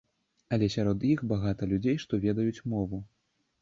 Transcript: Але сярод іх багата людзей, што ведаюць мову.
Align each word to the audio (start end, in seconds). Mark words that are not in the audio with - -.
Але 0.55 0.69
сярод 0.77 1.05
іх 1.11 1.23
багата 1.33 1.71
людзей, 1.75 1.97
што 2.07 2.13
ведаюць 2.27 2.63
мову. 2.75 3.07